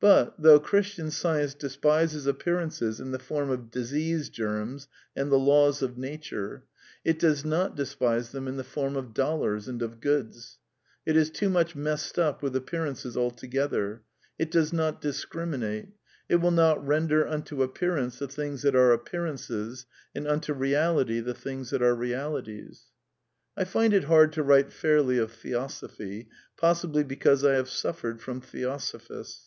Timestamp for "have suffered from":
27.54-28.40